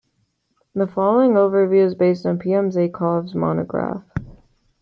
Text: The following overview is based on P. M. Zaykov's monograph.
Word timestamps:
The 0.73 0.87
following 0.87 1.33
overview 1.33 1.85
is 1.85 1.93
based 1.93 2.25
on 2.25 2.39
P. 2.39 2.51
M. 2.55 2.71
Zaykov's 2.71 3.35
monograph. 3.35 4.01